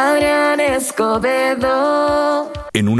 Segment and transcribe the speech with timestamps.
[0.00, 2.50] Adrián Escobedo.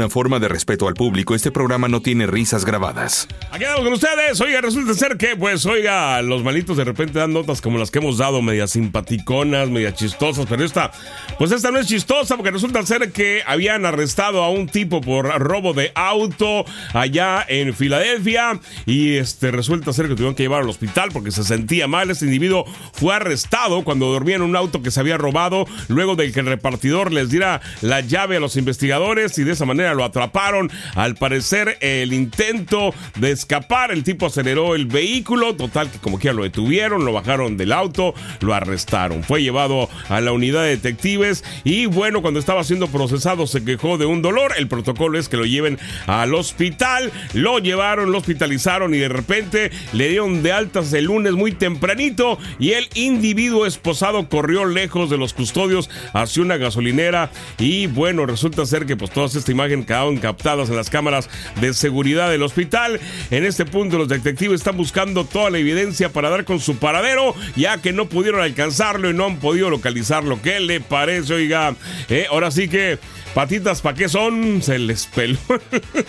[0.01, 3.27] Una forma de respeto al público, este programa no tiene risas grabadas.
[3.51, 4.41] Aquí andamos con ustedes.
[4.41, 7.99] Oiga, resulta ser que, pues, oiga, los malitos de repente dan notas como las que
[7.99, 10.89] hemos dado, medias simpaticonas, medias chistosas, pero esta,
[11.37, 15.27] pues esta no es chistosa porque resulta ser que habían arrestado a un tipo por
[15.39, 20.69] robo de auto allá en Filadelfia y este resulta ser que tuvieron que llevar al
[20.69, 22.09] hospital porque se sentía mal.
[22.09, 26.31] Este individuo fue arrestado cuando dormía en un auto que se había robado luego de
[26.31, 30.03] que el repartidor les diera la llave a los investigadores y de esa manera lo
[30.03, 30.71] atraparon.
[30.95, 36.33] Al parecer, el intento de escapar, el tipo aceleró el vehículo, total que como quiera
[36.33, 39.23] lo detuvieron, lo bajaron del auto, lo arrestaron.
[39.23, 43.97] Fue llevado a la unidad de detectives y bueno, cuando estaba siendo procesado se quejó
[43.97, 44.53] de un dolor.
[44.57, 49.71] El protocolo es que lo lleven al hospital, lo llevaron, lo hospitalizaron y de repente
[49.93, 55.17] le dieron de altas el lunes muy tempranito y el individuo esposado corrió lejos de
[55.17, 60.69] los custodios hacia una gasolinera y bueno, resulta ser que pues todas esta imagen captadas
[60.69, 62.99] en las cámaras de seguridad del hospital.
[63.29, 67.35] En este punto los detectives están buscando toda la evidencia para dar con su paradero,
[67.55, 70.41] ya que no pudieron alcanzarlo y no han podido localizarlo.
[70.41, 71.75] ¿Qué le parece, oiga?
[72.09, 72.99] Eh, ahora sí que
[73.33, 74.61] patitas, ¿para qué son?
[74.61, 75.37] Se les peló.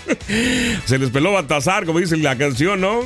[0.85, 3.01] se les peló Batazar, como dice la canción, ¿no?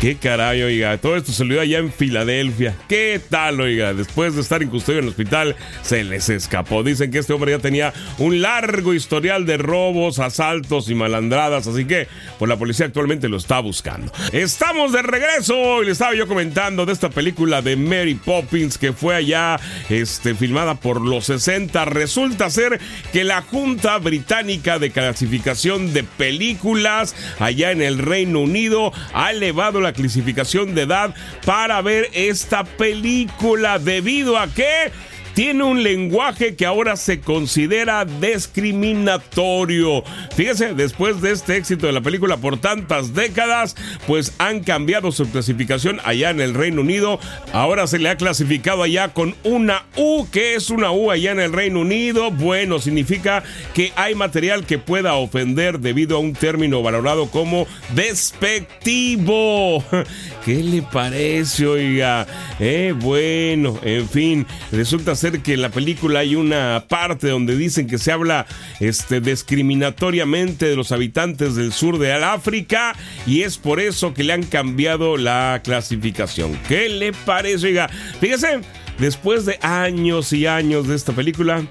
[0.00, 0.98] Qué caray, oiga.
[0.98, 2.74] Todo esto se lo dio allá en Filadelfia.
[2.88, 3.94] ¿Qué tal, oiga?
[3.94, 6.82] Después de estar en custodia en el hospital, se les escapó.
[6.82, 11.66] Dicen que este hombre ya tenía un largo historial de robos, asaltos y malandradas.
[11.66, 14.12] Así que, pues la policía actualmente lo está buscando.
[14.32, 15.82] Estamos de regreso.
[15.82, 20.34] Y le estaba yo comentando de esta película de Mary Poppins que fue allá este,
[20.34, 21.84] filmada por los 60.
[21.84, 22.80] Resulta ser
[23.12, 29.82] que la Junta Británica de Clasificación de Películas allá en el Reino Unido ha elevado
[29.82, 31.14] la clasificación de edad
[31.44, 34.90] para ver esta película debido a que
[35.34, 40.04] tiene un lenguaje que ahora se considera discriminatorio.
[40.36, 45.30] Fíjese, después de este éxito de la película por tantas décadas, pues han cambiado su
[45.30, 47.18] clasificación allá en el Reino Unido.
[47.52, 50.26] Ahora se le ha clasificado allá con una U.
[50.30, 52.30] ¿Qué es una U allá en el Reino Unido?
[52.30, 53.42] Bueno, significa
[53.74, 59.82] que hay material que pueda ofender debido a un término valorado como despectivo.
[60.44, 62.26] ¿Qué le parece, oiga?
[62.58, 67.98] Eh, bueno, en fin, resulta que en la película hay una parte donde dicen que
[67.98, 68.46] se habla
[68.80, 72.94] este, discriminatoriamente de los habitantes del sur de África
[73.24, 76.58] y es por eso que le han cambiado la clasificación.
[76.66, 77.86] ¿Qué le parece?
[78.20, 78.60] Fíjese,
[78.98, 81.62] después de años y años de esta película,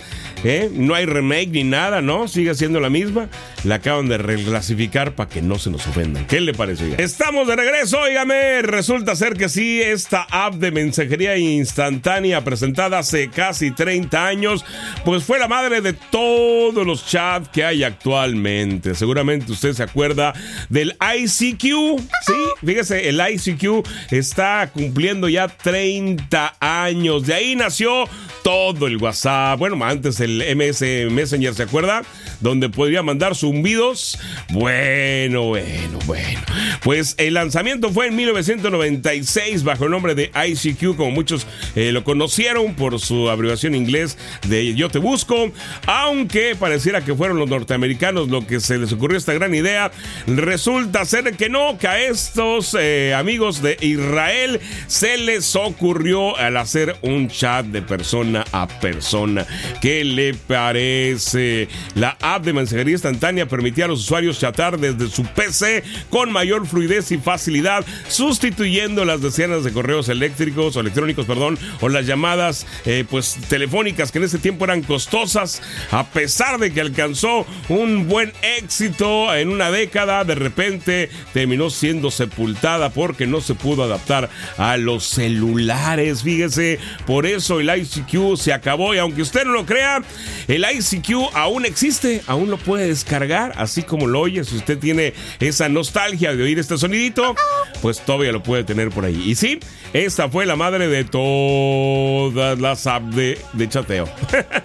[0.44, 0.70] ¿eh?
[0.74, 2.28] no hay remake ni nada, ¿no?
[2.28, 3.30] Sigue siendo la misma.
[3.64, 6.26] La acaban de reclasificar para que no se nos ofendan.
[6.26, 6.96] ¿Qué le parece?
[6.98, 8.62] Estamos de regreso, óigame.
[8.62, 14.66] Resulta ser que sí, esta app de mensajería instantánea presentada hace casi 30 años,
[15.06, 18.96] pues fue la madre de todos los chats que hay actualmente.
[18.96, 20.34] Seguramente usted se acuerda
[20.70, 21.62] del ICQ.
[21.62, 27.26] Sí, fíjese, el ICQ está cumpliendo ya 30 años.
[27.28, 28.06] De ahí nació
[28.44, 29.60] todo el WhatsApp.
[29.60, 32.04] Bueno, antes el MS Messenger, ¿se acuerda?
[32.42, 34.20] Donde podría mandar zumbidos.
[34.50, 36.40] Bueno, bueno, bueno.
[36.84, 42.04] Pues el lanzamiento fue en 1996 bajo el nombre de ICQ, como muchos eh, lo
[42.04, 45.52] conocieron por su abreviación inglés de Yo te busco.
[45.86, 49.92] Aunque pareciera que fueron los norteamericanos lo que se les ocurrió esta gran idea,
[50.28, 56.58] resulta ser que no, que a estos eh, amigos de Israel se les ocurrió al
[56.58, 59.46] hacer un chat de persona a persona.
[59.82, 61.68] ¿Qué le parece?
[61.96, 66.68] La app de mensajería instantánea permitía a los usuarios chatar desde su PC con mayor
[66.68, 72.66] fluidez y facilidad, sustituyendo las decenas de correos eléctricos o electrónicos, perdón, o las llamadas
[72.86, 75.62] eh, pues telefónicas que en ese tiempo eran costosas,
[75.92, 82.12] a pesar de que alcanzó un buen éxito en una década, de repente terminó siendo
[82.12, 86.24] sepultada porque no se pudo adaptar a los celulares.
[86.24, 90.02] Fíjese, por eso el ICQ se acabó y aunque usted no lo crea,
[90.48, 94.44] el ICQ aún existe, aún lo puede descargar, así como lo oye.
[94.44, 97.36] Si usted tiene esa nostalgia de oír este sonidito,
[97.82, 99.22] pues todavía lo puede tener por ahí.
[99.26, 99.60] Y sí,
[99.94, 104.10] esta fue la madre de todas las apps de, de chateo.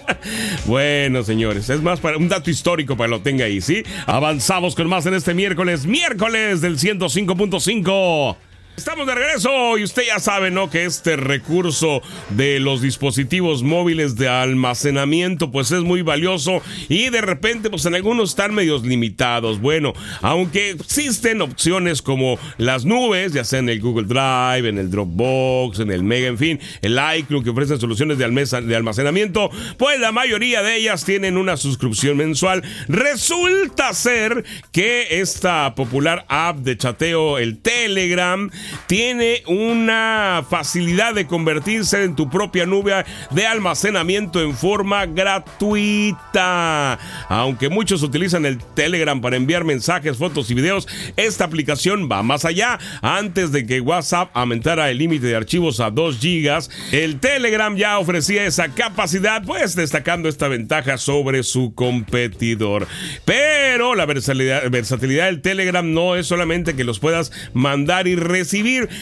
[0.66, 3.82] bueno, señores, es más para un dato histórico para que lo tenga ahí, ¿sí?
[4.06, 8.36] Avanzamos con más en este miércoles, miércoles del 105.5.
[8.76, 10.68] Estamos de regreso y usted ya sabe, ¿no?
[10.68, 17.22] Que este recurso de los dispositivos móviles de almacenamiento pues es muy valioso y de
[17.22, 19.62] repente pues en algunos están medios limitados.
[19.62, 24.90] Bueno, aunque existen opciones como las nubes, ya sea en el Google Drive, en el
[24.90, 29.98] Dropbox, en el Mega, en fin, el iCloud que ofrecen soluciones de, de almacenamiento, pues
[30.00, 32.62] la mayoría de ellas tienen una suscripción mensual.
[32.88, 38.50] Resulta ser que esta popular app de chateo, el Telegram,
[38.86, 46.98] tiene una facilidad de convertirse en tu propia nube de almacenamiento en forma gratuita.
[47.28, 52.44] Aunque muchos utilizan el Telegram para enviar mensajes, fotos y videos, esta aplicación va más
[52.44, 52.78] allá.
[53.02, 57.98] Antes de que WhatsApp aumentara el límite de archivos a 2 GB, el Telegram ya
[57.98, 62.86] ofrecía esa capacidad, pues destacando esta ventaja sobre su competidor.
[63.24, 68.55] Pero la versatilidad, versatilidad del Telegram no es solamente que los puedas mandar y recibir,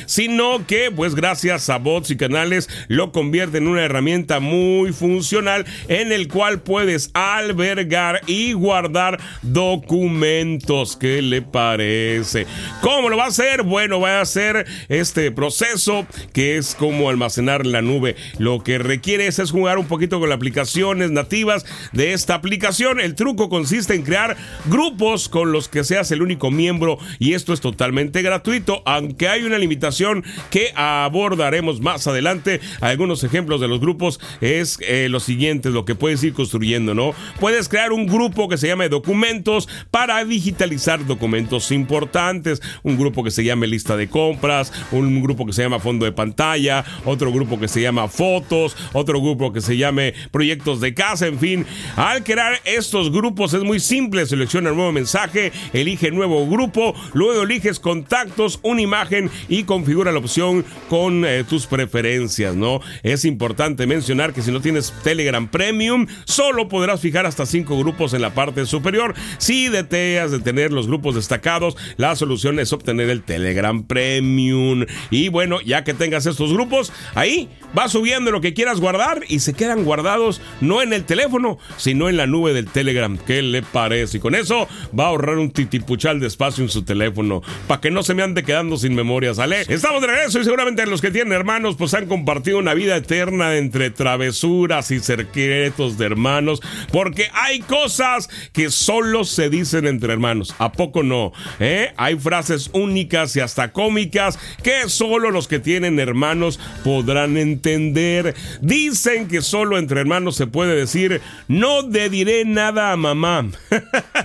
[0.07, 5.65] sino que pues gracias a bots y canales lo convierte en una herramienta muy funcional
[5.89, 10.97] en el cual puedes albergar y guardar documentos.
[10.97, 12.47] ¿Qué le parece?
[12.81, 13.63] ¿Cómo lo va a hacer?
[13.63, 18.17] Bueno, va a hacer este proceso que es como almacenar la nube.
[18.39, 23.01] Lo que requiere es, es jugar un poquito con las aplicaciones nativas de esta aplicación.
[23.01, 24.37] El truco consiste en crear
[24.67, 29.44] grupos con los que seas el único miembro y esto es totalmente gratuito, aunque hay
[29.47, 32.61] una limitación que abordaremos más adelante.
[32.81, 37.15] Algunos ejemplos de los grupos es eh, lo siguiente, lo que puedes ir construyendo, ¿no?
[37.41, 43.31] Puedes crear un grupo que se llame documentos para digitalizar documentos importantes, un grupo que
[43.31, 47.59] se llame lista de compras, un grupo que se llama fondo de pantalla, otro grupo
[47.59, 51.67] que se llama fotos, otro grupo que se llame proyectos de casa, en fin.
[51.97, 57.43] Al crear estos grupos es muy simple, selecciona el nuevo mensaje, elige nuevo grupo, luego
[57.43, 62.81] eliges contactos, una imagen y configura la opción con eh, tus preferencias, ¿no?
[63.03, 68.15] Es importante mencionar que si no tienes Telegram Premium, solo podrás fijar hasta cinco grupos
[68.15, 69.15] en la parte superior.
[69.39, 74.87] Si deseas de tener los grupos destacados, la solución es obtener el Telegram Premium.
[75.11, 79.41] Y bueno, ya que tengas estos grupos, ahí vas subiendo lo que quieras guardar y
[79.41, 83.17] se quedan guardados no en el teléfono, sino en la nube del Telegram.
[83.19, 84.19] ¿Qué le parece?
[84.19, 87.91] Y con eso va a ahorrar un titipuchal de espacio en su teléfono, para que
[87.91, 89.65] no se me ande quedando sin memoria ¿sale?
[89.69, 93.57] Estamos de regreso y seguramente los que tienen hermanos pues han compartido una vida eterna
[93.57, 96.61] entre travesuras y secretos de hermanos,
[96.93, 100.55] porque hay cosas que solo se dicen entre hermanos.
[100.59, 101.33] ¿A poco no?
[101.61, 101.93] ¿Eh?
[101.97, 108.35] Hay frases únicas y hasta cómicas que solo los que tienen hermanos podrán entender.
[108.61, 113.47] Dicen que solo entre hermanos se puede decir, no le diré nada a mamá.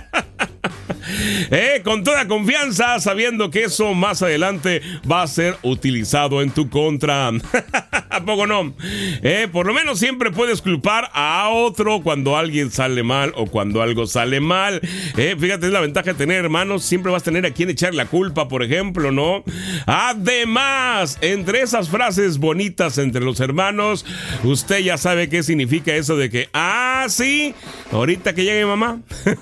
[1.50, 6.68] Eh, con toda confianza, sabiendo que eso más adelante va a ser utilizado en tu
[6.68, 7.30] contra.
[8.10, 8.74] ¿A poco no?
[9.22, 13.82] Eh, por lo menos siempre puedes culpar a otro cuando alguien sale mal o cuando
[13.82, 14.80] algo sale mal.
[15.16, 16.84] Eh, fíjate, es la ventaja de tener hermanos.
[16.84, 19.44] Siempre vas a tener a quien echar la culpa, por ejemplo, ¿no?
[19.86, 24.04] Además, entre esas frases bonitas entre los hermanos,
[24.44, 27.54] usted ya sabe qué significa eso de que, ah, sí,
[27.92, 29.00] ahorita que llegue mamá.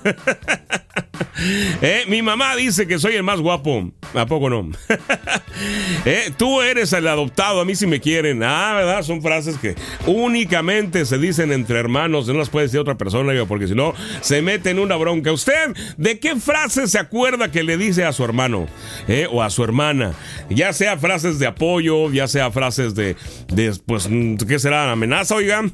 [1.81, 3.91] Eh, mi mamá dice que soy el más guapo.
[4.13, 4.69] ¿A poco no?
[6.05, 8.41] Eh, tú eres el adoptado, a mí si me quieren.
[8.43, 9.03] Ah, ¿verdad?
[9.03, 9.75] Son frases que
[10.05, 14.41] únicamente se dicen entre hermanos, no las puede decir otra persona, porque si no, se
[14.41, 15.31] mete en una bronca.
[15.31, 18.67] ¿Usted de qué frase se acuerda que le dice a su hermano
[19.07, 20.13] eh, o a su hermana?
[20.49, 23.15] Ya sea frases de apoyo, ya sea frases de,
[23.49, 24.09] de pues,
[24.47, 24.91] ¿qué será?
[24.91, 25.73] ¿Amenaza, oigan?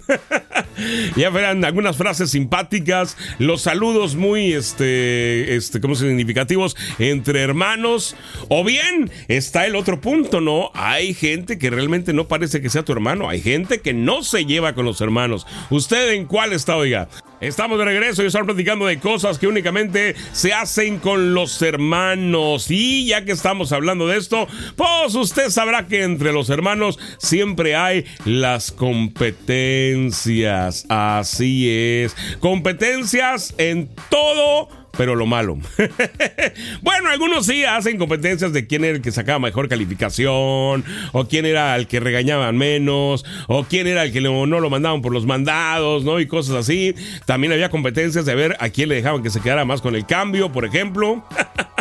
[1.15, 8.15] ya verán algunas frases simpáticas, los saludos muy, este, este, ¿cómo significativos entre hermanos.
[8.50, 10.72] O bien está el otro punto, ¿no?
[10.74, 13.30] Hay gente que realmente no parece que sea tu hermano.
[13.30, 15.46] Hay gente que no se lleva con los hermanos.
[15.70, 17.08] ¿Usted en cuál está, oiga?
[17.42, 22.72] Estamos de regreso y estamos platicando de cosas que únicamente se hacen con los hermanos.
[22.72, 27.75] Y ya que estamos hablando de esto, pues usted sabrá que entre los hermanos siempre
[27.75, 30.88] hay las competencias.
[30.89, 32.15] Así es.
[32.39, 35.58] Competencias en todo pero lo malo.
[36.82, 41.46] bueno, algunos sí hacen competencias de quién era el que sacaba mejor calificación, o quién
[41.46, 45.25] era el que regañaban menos, o quién era el que no lo mandaban por los
[45.25, 46.20] mandados, ¿no?
[46.20, 46.96] Y cosas así.
[47.25, 50.06] También había competencias de ver a quién le dejaban que se quedara más con el
[50.06, 51.24] cambio, por ejemplo.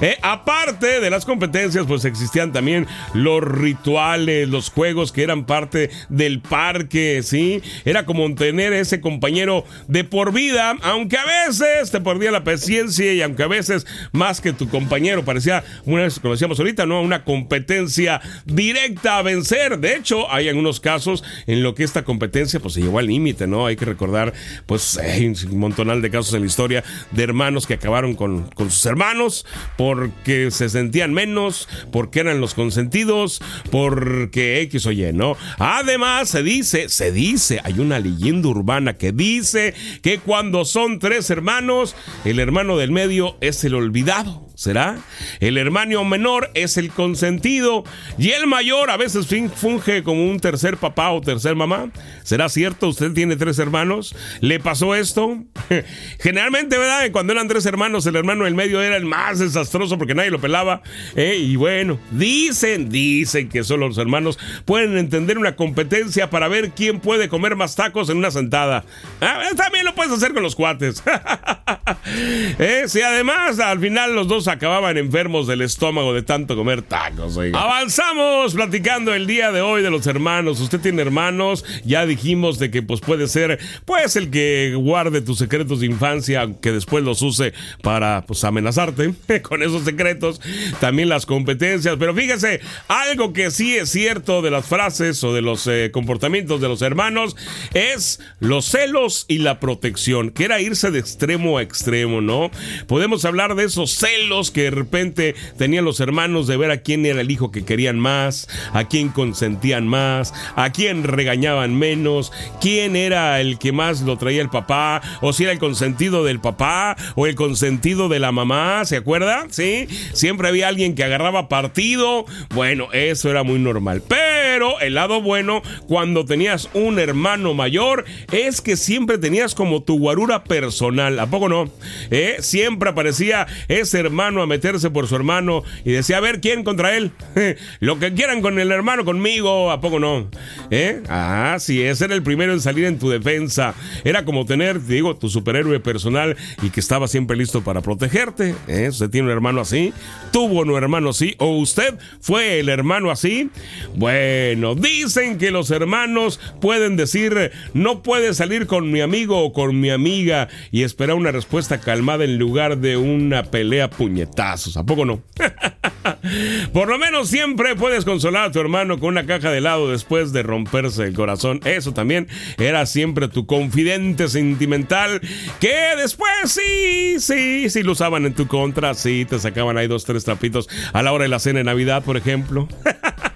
[0.00, 5.90] Eh, aparte de las competencias, pues existían también los rituales, los juegos que eran parte
[6.08, 7.62] del parque, ¿sí?
[7.84, 13.12] Era como tener ese compañero de por vida, aunque a veces te perdía la paciencia
[13.12, 17.02] y aunque a veces más que tu compañero parecía, una vez conocíamos ahorita, ¿no?
[17.02, 19.78] Una competencia directa a vencer.
[19.78, 23.46] De hecho, hay algunos casos en lo que esta competencia pues se llevó al límite,
[23.46, 23.66] ¿no?
[23.66, 24.32] Hay que recordar,
[24.66, 28.70] pues, hay un montonal de casos en la historia de hermanos que acabaron con, con
[28.70, 33.40] sus hermanos porque se sentían menos, porque eran los consentidos,
[33.70, 35.36] porque X o Y, ¿no?
[35.58, 41.30] Además, se dice, se dice, hay una leyenda urbana que dice que cuando son tres
[41.30, 44.47] hermanos, el hermano del medio es el olvidado.
[44.58, 44.98] ¿Será?
[45.38, 47.84] El hermano menor es el consentido
[48.18, 51.92] y el mayor a veces funge como un tercer papá o tercer mamá.
[52.24, 52.88] ¿Será cierto?
[52.88, 54.16] ¿Usted tiene tres hermanos?
[54.40, 55.44] ¿Le pasó esto?
[56.18, 57.08] Generalmente, ¿verdad?
[57.12, 60.40] Cuando eran tres hermanos, el hermano del medio era el más desastroso porque nadie lo
[60.40, 60.82] pelaba.
[61.14, 61.36] ¿eh?
[61.36, 66.98] Y bueno, dicen, dicen que solo los hermanos pueden entender una competencia para ver quién
[66.98, 68.84] puede comer más tacos en una sentada.
[69.20, 71.04] Ah, también lo puedes hacer con los cuates.
[72.58, 72.84] ¿Eh?
[72.88, 77.38] Si además al final los dos acababan enfermos del estómago de tanto comer tacos.
[77.52, 80.60] Avanzamos platicando el día de hoy de los hermanos.
[80.60, 85.38] Usted tiene hermanos, ya dijimos de que pues puede ser pues el que guarde tus
[85.38, 87.52] secretos de infancia, que después los use
[87.82, 90.40] para pues amenazarte con esos secretos.
[90.80, 95.42] También las competencias, pero fíjese, algo que sí es cierto de las frases o de
[95.42, 97.36] los eh, comportamientos de los hermanos
[97.74, 102.50] es los celos y la protección, que era irse de extremo a extremo, ¿no?
[102.86, 107.04] Podemos hablar de esos celos que de repente tenían los hermanos de ver a quién
[107.04, 112.96] era el hijo que querían más, a quién consentían más, a quién regañaban menos, quién
[112.96, 116.96] era el que más lo traía el papá, o si era el consentido del papá
[117.16, 119.46] o el consentido de la mamá, ¿se acuerda?
[119.50, 122.24] Sí, siempre había alguien que agarraba partido.
[122.54, 124.02] Bueno, eso era muy normal.
[124.06, 129.98] Pero el lado bueno, cuando tenías un hermano mayor, es que siempre tenías como tu
[129.98, 131.18] guarura personal.
[131.18, 131.70] ¿A poco no?
[132.10, 132.36] ¿Eh?
[132.40, 136.96] Siempre aparecía ese hermano a meterse por su hermano y decía, a ver, ¿quién contra
[136.96, 137.12] él?
[137.80, 140.28] Lo que quieran con el hermano, conmigo, ¿a poco no?
[140.70, 141.02] ¿Eh?
[141.08, 143.74] Ah, sí, ese era el primero en salir en tu defensa.
[144.04, 148.54] Era como tener, digo, tu superhéroe personal y que estaba siempre listo para protegerte.
[148.66, 148.88] ¿Eh?
[148.90, 149.92] ¿Usted tiene un hermano así?
[150.32, 151.34] ¿Tuvo un hermano así?
[151.38, 153.50] ¿O usted fue el hermano así?
[153.94, 159.80] Bueno, dicen que los hermanos pueden decir, no puedes salir con mi amigo o con
[159.80, 165.04] mi amiga y esperar una respuesta calmada en lugar de una pelea puñal ¿a poco
[165.04, 165.22] no?
[166.72, 170.32] Por lo menos siempre puedes consolar a tu hermano con una caja de helado después
[170.32, 171.60] de romperse el corazón.
[171.64, 175.20] Eso también era siempre tu confidente sentimental
[175.60, 180.04] que después sí, sí, sí lo usaban en tu contra, sí, te sacaban ahí dos,
[180.04, 182.68] tres trapitos a la hora de la cena de Navidad, por ejemplo.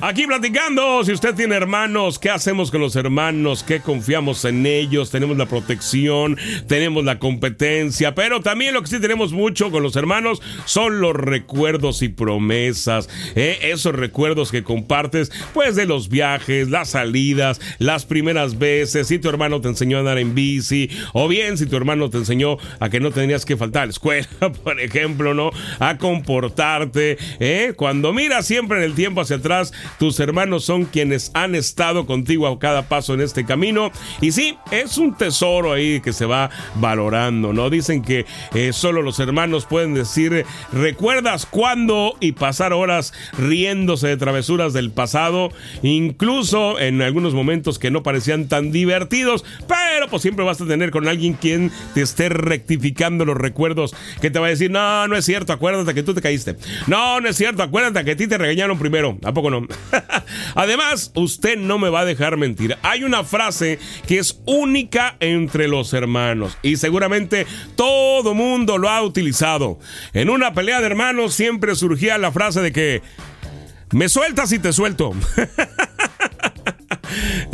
[0.00, 3.64] Aquí platicando, si usted tiene hermanos, ¿qué hacemos con los hermanos?
[3.64, 5.10] ¿Qué confiamos en ellos?
[5.10, 9.96] Tenemos la protección, tenemos la competencia, pero también lo que sí tenemos mucho con los
[9.96, 13.08] hermanos son los recuerdos y promesas.
[13.34, 13.58] ¿eh?
[13.62, 19.28] Esos recuerdos que compartes, pues de los viajes, las salidas, las primeras veces, si tu
[19.28, 22.88] hermano te enseñó a andar en bici, o bien si tu hermano te enseñó a
[22.88, 24.28] que no tenías que faltar a la escuela,
[24.64, 25.50] por ejemplo, ¿no?
[25.80, 27.72] A comportarte, ¿eh?
[27.76, 29.55] Cuando miras siempre en el tiempo hacia atrás,
[29.98, 33.90] tus hermanos son quienes han estado contigo a cada paso en este camino.
[34.20, 37.70] Y sí, es un tesoro ahí que se va valorando, ¿no?
[37.70, 42.16] Dicen que eh, solo los hermanos pueden decir, ¿recuerdas cuándo?
[42.20, 45.50] Y pasar horas riéndose de travesuras del pasado,
[45.82, 50.90] incluso en algunos momentos que no parecían tan divertidos, pero pues siempre vas a tener
[50.90, 55.16] con alguien quien te esté rectificando los recuerdos, que te va a decir, no, no
[55.16, 56.56] es cierto, acuérdate que tú te caíste.
[56.86, 59.18] No, no es cierto, acuérdate que a ti te regañaron primero.
[59.24, 59.66] ¿A poco no?
[60.54, 62.76] Además, usted no me va a dejar mentir.
[62.82, 69.02] Hay una frase que es única entre los hermanos y seguramente todo mundo lo ha
[69.02, 69.78] utilizado.
[70.12, 73.02] En una pelea de hermanos siempre surgía la frase de que
[73.92, 75.12] me sueltas y te suelto.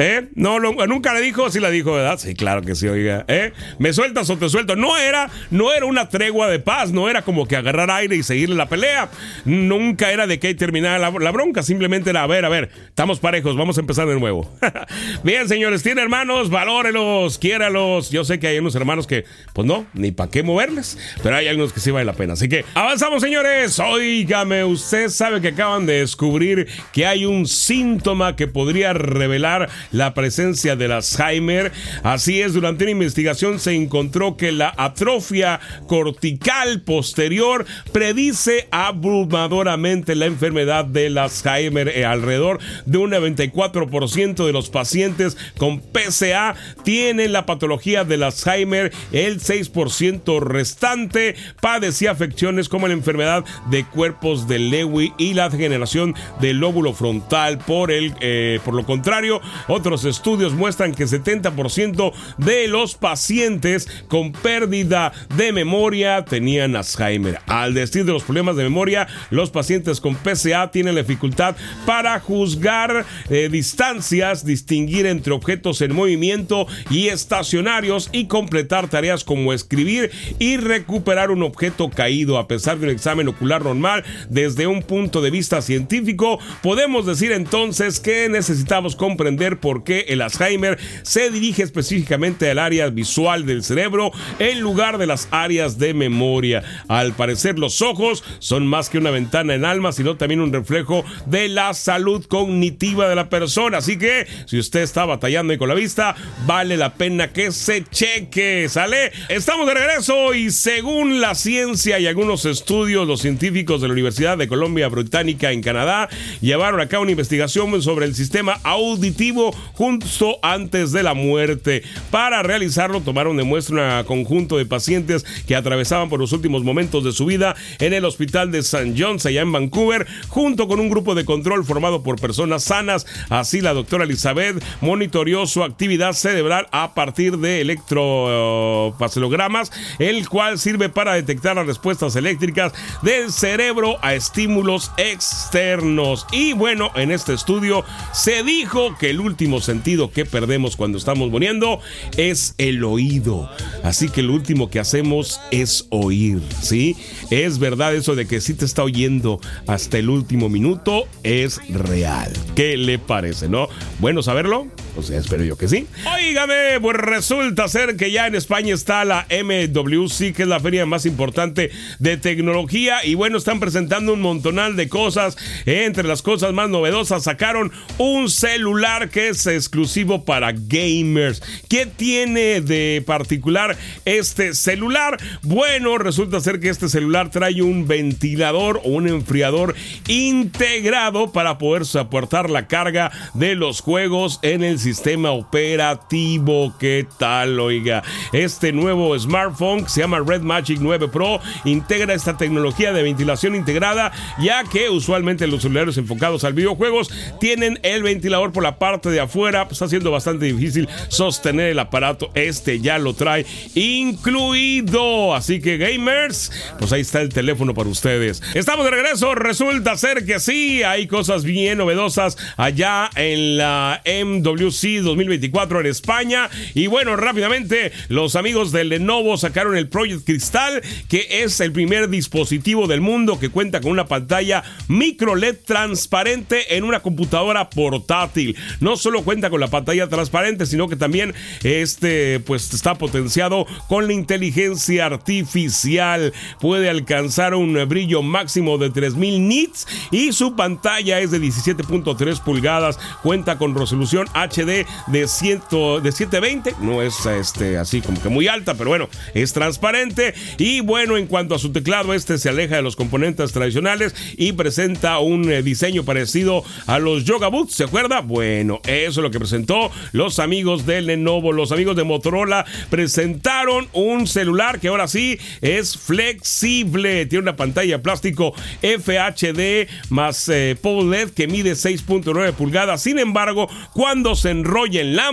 [0.04, 0.28] ¿Eh?
[0.34, 2.18] No, nunca le dijo, sí la dijo, ¿verdad?
[2.18, 3.24] Sí, claro que sí, oiga.
[3.28, 3.52] ¿Eh?
[3.78, 4.74] ¿Me sueltas o te suelto?
[4.74, 8.24] No era, no era una tregua de paz, no era como que agarrar aire y
[8.24, 9.10] seguirle la pelea.
[9.44, 13.20] Nunca era de que terminara la, la bronca, simplemente era, a ver, a ver, estamos
[13.20, 14.52] parejos, vamos a empezar de nuevo.
[15.22, 18.10] Bien, señores, tiene hermanos, valórelos, quiéralos.
[18.10, 21.46] Yo sé que hay unos hermanos que, pues no, ni para qué moverles, pero hay
[21.46, 22.32] algunos que sí vale la pena.
[22.32, 23.78] Así que avanzamos, señores.
[23.78, 30.14] Óigame, usted sabe que acaban de descubrir que hay un síntoma que podría revelar la
[30.14, 31.72] presencia del Alzheimer.
[32.02, 40.26] Así es, durante una investigación se encontró que la atrofia cortical posterior predice abrumadoramente la
[40.26, 41.88] enfermedad del Alzheimer.
[41.88, 48.92] Eh, alrededor de un 94% de los pacientes con PCA tienen la patología del Alzheimer.
[49.12, 56.14] El 6% restante padecía afecciones como la enfermedad de cuerpos de Lewy y la degeneración
[56.40, 57.58] del lóbulo frontal.
[57.58, 59.40] Por, el, eh, por lo contrario,
[59.82, 67.40] otros estudios muestran que 70% de los pacientes con pérdida de memoria tenían Alzheimer.
[67.46, 72.20] Al decir de los problemas de memoria, los pacientes con PCA tienen la dificultad para
[72.20, 80.12] juzgar eh, distancias, distinguir entre objetos en movimiento y estacionarios y completar tareas como escribir
[80.38, 82.38] y recuperar un objeto caído.
[82.38, 87.32] A pesar de un examen ocular normal, desde un punto de vista científico, podemos decir
[87.32, 93.64] entonces que necesitamos comprender por qué el Alzheimer se dirige específicamente al área visual del
[93.64, 96.62] cerebro en lugar de las áreas de memoria.
[96.88, 101.04] Al parecer los ojos son más que una ventana en alma, sino también un reflejo
[101.24, 103.78] de la salud cognitiva de la persona.
[103.78, 106.14] Así que si usted está batallando con la vista,
[106.46, 108.68] vale la pena que se cheque.
[108.68, 109.12] ¿Sale?
[109.28, 114.36] Estamos de regreso y según la ciencia y algunos estudios, los científicos de la Universidad
[114.36, 116.08] de Columbia Británica en Canadá
[116.40, 121.82] llevaron a cabo una investigación sobre el sistema auditivo justo antes de la muerte.
[122.10, 127.04] Para realizarlo, tomaron de muestra un conjunto de pacientes que atravesaban por los últimos momentos
[127.04, 128.94] de su vida en el hospital de St.
[128.96, 133.06] John's, allá en Vancouver, junto con un grupo de control formado por personas sanas.
[133.28, 140.88] Así, la doctora Elizabeth monitoreó su actividad cerebral a partir de electropacelogramas, el cual sirve
[140.88, 146.26] para detectar las respuestas eléctricas del cerebro a estímulos externos.
[146.32, 151.30] Y bueno, en este estudio se dijo que el último sentido que perdemos cuando estamos
[151.30, 151.80] muriendo
[152.16, 153.50] es el oído.
[153.82, 156.96] Así que lo último que hacemos es oír, ¿sí?
[157.30, 162.32] Es verdad eso de que si te está oyendo hasta el último minuto, es real.
[162.54, 163.68] ¿Qué le parece, no?
[163.98, 164.68] Bueno saberlo.
[164.94, 165.86] O sea, espero yo que sí.
[166.14, 170.84] Óigame, pues resulta ser que ya en España está la MWC, que es la feria
[170.84, 173.04] más importante de tecnología.
[173.04, 175.36] Y bueno, están presentando un montonal de cosas.
[175.64, 181.42] Entre las cosas más novedosas, sacaron un celular que es exclusivo para gamers.
[181.68, 185.18] ¿Qué tiene de particular este celular?
[185.42, 189.74] Bueno, resulta ser que este celular trae un ventilador o un enfriador
[190.06, 196.74] integrado para poder soportar la carga de los juegos en el sistema operativo.
[196.78, 198.02] ¿Qué tal, oiga?
[198.32, 203.54] Este nuevo smartphone que se llama Red Magic 9 Pro integra esta tecnología de ventilación
[203.54, 209.10] integrada, ya que usualmente los celulares enfocados al videojuegos tienen el ventilador por la parte
[209.10, 212.30] de afuera, pues está siendo bastante difícil sostener el aparato.
[212.34, 215.34] Este ya lo trae incluido.
[215.34, 218.42] Así que gamers, pues ahí está el teléfono para ustedes.
[218.54, 219.34] Estamos de regreso.
[219.34, 226.50] Resulta ser que sí, hay cosas bien novedosas allá en la MWC 2024 en España.
[226.74, 232.08] Y bueno, rápidamente, los amigos de Lenovo sacaron el Project Cristal, que es el primer
[232.08, 238.56] dispositivo del mundo que cuenta con una pantalla micro LED transparente en una computadora portátil.
[238.80, 244.06] No solo cuenta con la pantalla transparente, sino que también este pues está potenciado con
[244.06, 246.32] la inteligencia artificial.
[246.58, 252.98] Puede alcanzar un brillo máximo de 3000 nits y su pantalla es de 17.3 pulgadas,
[253.22, 255.62] cuenta con resolución HD de, 100,
[256.02, 260.80] de 720, no es este así como que muy alta, pero bueno, es transparente y
[260.80, 265.18] bueno, en cuanto a su teclado, este se aleja de los componentes tradicionales y presenta
[265.18, 268.20] un eh, diseño parecido a los Yoga Boots, ¿se acuerda?
[268.20, 273.88] Bueno, eso es lo que presentó los amigos de Lenovo, los amigos de Motorola presentaron
[273.92, 281.30] un celular que ahora sí es flexible, tiene una pantalla plástico FHD más eh, LED
[281.30, 283.02] que mide 6.9 pulgadas.
[283.02, 285.30] Sin embargo, cuando se enrolla en la,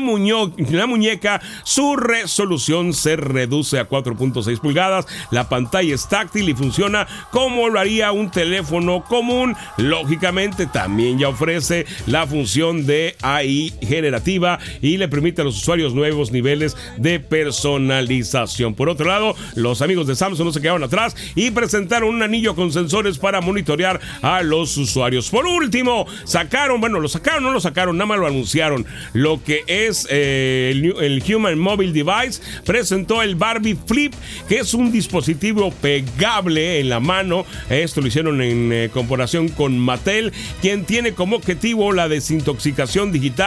[0.71, 5.05] la muñeca, su resolución se reduce a 4.6 pulgadas.
[5.31, 9.55] La pantalla es táctil y funciona como lo haría un teléfono común.
[9.77, 15.93] Lógicamente, también ya ofrece la función de AI generativa y le permite a los usuarios
[15.93, 18.73] nuevos niveles de personalización.
[18.73, 22.55] Por otro lado, los amigos de Samsung no se quedaron atrás y presentaron un anillo
[22.55, 25.29] con sensores para monitorear a los usuarios.
[25.29, 28.85] Por último, sacaron, bueno, lo sacaron, no lo sacaron, nada más lo anunciaron.
[29.13, 34.13] Lo que es eh, el, Human Mobile Device presentó el Barbie Flip,
[34.47, 37.45] que es un dispositivo pegable en la mano.
[37.69, 43.38] Esto lo hicieron en eh, comparación con Mattel, quien tiene como objetivo la desintoxicación digital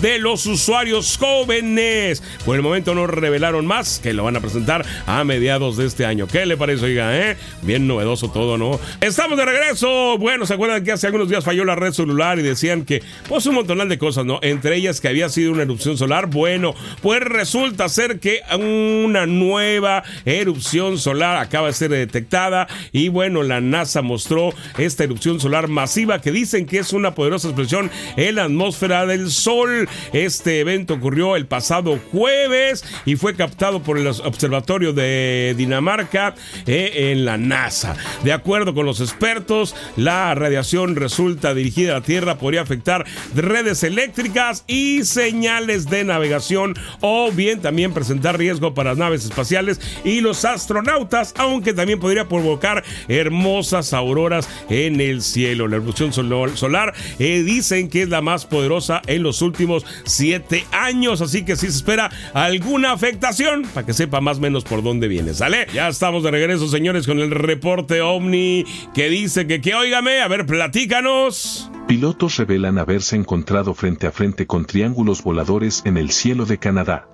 [0.00, 2.22] de los usuarios jóvenes.
[2.44, 6.06] Por el momento no revelaron más, que lo van a presentar a mediados de este
[6.06, 6.28] año.
[6.28, 7.18] ¿Qué le parece, oiga?
[7.18, 7.36] Eh?
[7.62, 8.78] Bien novedoso todo, ¿no?
[9.00, 10.18] Estamos de regreso.
[10.18, 13.44] Bueno, ¿se acuerdan que hace algunos días falló la red celular y decían que, pues,
[13.46, 14.38] un montonal de cosas, ¿no?
[14.42, 16.26] Entre ellas que había sido una erupción solar.
[16.28, 23.42] Bueno, pues resulta ser que una nueva erupción solar acaba de ser detectada y bueno,
[23.42, 28.36] la NASA mostró esta erupción solar masiva que dicen que es una poderosa explosión en
[28.36, 29.88] la atmósfera del Sol.
[30.12, 36.34] Este evento ocurrió el pasado jueves y fue captado por el Observatorio de Dinamarca
[36.66, 37.96] eh, en la NASA.
[38.24, 43.82] De acuerdo con los expertos, la radiación resulta dirigida a la Tierra podría afectar redes
[43.82, 50.20] eléctricas y señales de navegación o bien también presentar riesgo para las naves espaciales y
[50.20, 55.68] los astronautas, aunque también podría provocar hermosas auroras en el cielo.
[55.68, 61.20] La erupción solar eh, dicen que es la más poderosa en los últimos siete años,
[61.20, 65.08] así que si se espera alguna afectación, para que sepa más o menos por dónde
[65.08, 65.66] viene, ¿sale?
[65.72, 68.64] Ya estamos de regreso, señores, con el reporte OVNI
[68.94, 71.70] que dice que, que óigame, a ver, platícanos.
[71.86, 77.08] Pilotos revelan haberse encontrado frente a frente con triángulos voladores en el cielo de Canadá.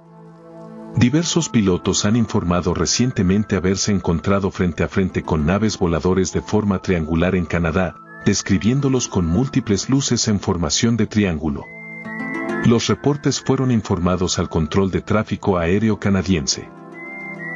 [0.97, 6.81] Diversos pilotos han informado recientemente haberse encontrado frente a frente con naves voladores de forma
[6.81, 11.65] triangular en Canadá, describiéndolos con múltiples luces en formación de triángulo.
[12.65, 16.69] Los reportes fueron informados al control de tráfico aéreo canadiense.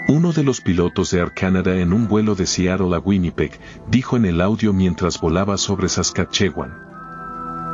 [0.09, 3.59] Uno de los pilotos de Air Canada en un vuelo de Seattle a Winnipeg
[3.89, 6.73] dijo en el audio mientras volaba sobre Saskatchewan.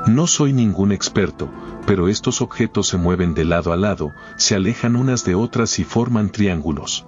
[0.06, 1.50] No soy ningún experto,
[1.86, 5.84] pero estos objetos se mueven de lado a lado, se alejan unas de otras y
[5.84, 7.06] forman triángulos.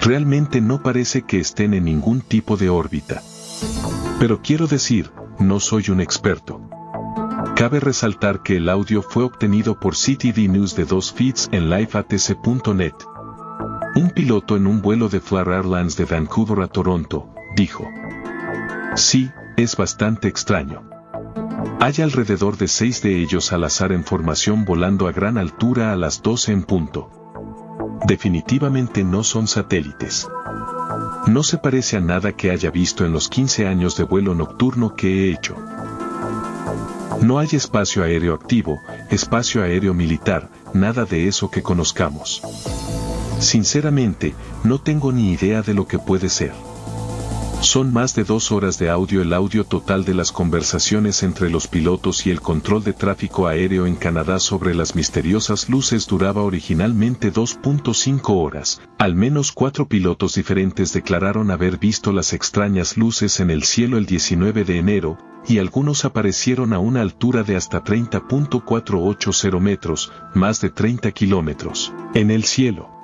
[0.00, 3.22] Realmente no parece que estén en ningún tipo de órbita.
[4.18, 6.67] Pero quiero decir, no soy un experto.
[7.58, 12.92] Cabe resaltar que el audio fue obtenido por CTV News de dos feeds en liveatc.net.
[13.96, 17.84] Un piloto en un vuelo de Flair Airlines de Vancouver a Toronto, dijo.
[18.94, 20.88] Sí, es bastante extraño.
[21.80, 25.96] Hay alrededor de seis de ellos al azar en formación volando a gran altura a
[25.96, 27.10] las 12 en punto.
[28.06, 30.28] Definitivamente no son satélites.
[31.26, 34.94] No se parece a nada que haya visto en los 15 años de vuelo nocturno
[34.94, 35.56] que he hecho.
[37.20, 42.42] No hay espacio aéreo activo, espacio aéreo militar, nada de eso que conozcamos.
[43.40, 46.52] Sinceramente, no tengo ni idea de lo que puede ser.
[47.60, 49.20] Son más de dos horas de audio.
[49.20, 53.84] El audio total de las conversaciones entre los pilotos y el control de tráfico aéreo
[53.84, 58.80] en Canadá sobre las misteriosas luces duraba originalmente 2.5 horas.
[58.96, 64.06] Al menos cuatro pilotos diferentes declararon haber visto las extrañas luces en el cielo el
[64.06, 70.70] 19 de enero, y algunos aparecieron a una altura de hasta 30.480 metros, más de
[70.70, 72.97] 30 kilómetros, en el cielo.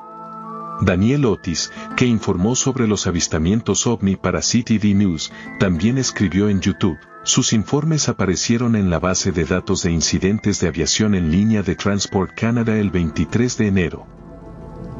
[0.80, 6.98] Daniel Otis, que informó sobre los avistamientos ovni para CTV News, también escribió en YouTube.
[7.22, 11.74] Sus informes aparecieron en la base de datos de incidentes de aviación en línea de
[11.74, 14.06] Transport Canada el 23 de enero.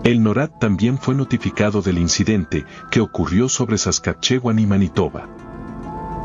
[0.05, 5.29] El NORAD también fue notificado del incidente que ocurrió sobre Saskatchewan y Manitoba.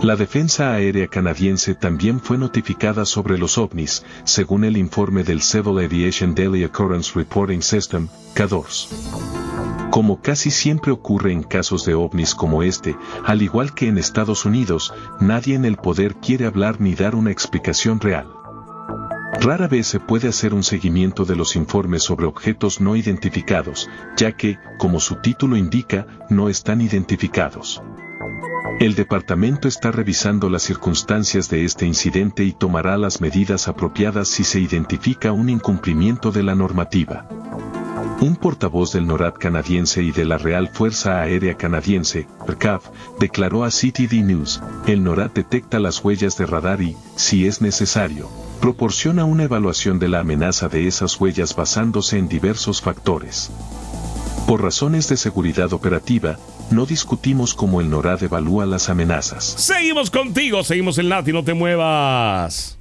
[0.01, 5.77] La Defensa Aérea Canadiense también fue notificada sobre los ovnis, según el informe del Civil
[5.83, 8.87] Aviation Daily Occurrence Reporting System, CADORS.
[9.91, 14.45] Como casi siempre ocurre en casos de ovnis como este, al igual que en Estados
[14.45, 18.27] Unidos, nadie en el poder quiere hablar ni dar una explicación real.
[19.41, 24.31] Rara vez se puede hacer un seguimiento de los informes sobre objetos no identificados, ya
[24.31, 27.81] que, como su título indica, no están identificados.
[28.79, 34.45] El departamento está revisando las circunstancias de este incidente y tomará las medidas apropiadas si
[34.45, 37.27] se identifica un incumplimiento de la normativa.
[38.21, 42.87] Un portavoz del NORAD canadiense y de la Real Fuerza Aérea Canadiense, RCAF,
[43.19, 48.29] declaró a CTD News, el NORAD detecta las huellas de radar y, si es necesario,
[48.61, 53.51] proporciona una evaluación de la amenaza de esas huellas basándose en diversos factores.
[54.49, 56.39] Por razones de seguridad operativa,
[56.71, 59.43] no discutimos cómo el NORAD evalúa las amenazas.
[59.43, 62.75] Seguimos contigo, seguimos en Lati, no te muevas.